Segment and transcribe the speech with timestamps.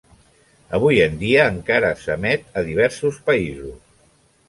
[0.77, 3.83] Avui en dia encara s'emet a diversos països.